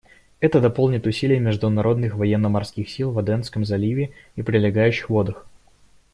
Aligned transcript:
Это 0.39 0.59
дополнит 0.59 1.05
усилия 1.05 1.39
международных 1.39 2.15
военно-морских 2.15 2.89
сил 2.89 3.11
в 3.11 3.19
Аденском 3.19 3.65
заливе 3.65 4.09
и 4.35 4.41
прилегающих 4.41 5.11
водах. 5.11 5.45